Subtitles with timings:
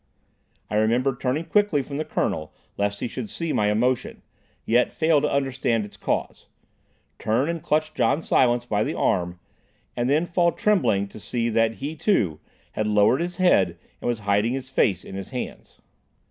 [0.67, 4.23] I remember turning quickly from the Colonel, lest he should see my emotion,
[4.65, 6.47] yet fail to understand its cause,
[7.19, 9.39] turn and clutch John Silence by the arm,
[9.95, 12.39] and then fall trembling to see that he, too,
[12.71, 15.79] had lowered his head and was hiding his face in his hands.